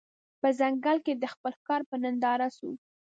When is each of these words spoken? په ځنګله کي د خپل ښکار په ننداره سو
په 0.39 0.47
ځنګله 0.59 0.99
کي 1.05 1.13
د 1.17 1.25
خپل 1.33 1.51
ښکار 1.59 1.81
په 1.89 1.95
ننداره 2.03 2.47
سو 2.57 2.69